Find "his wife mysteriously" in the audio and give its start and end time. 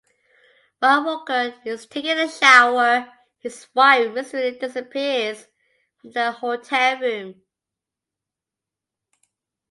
3.37-4.59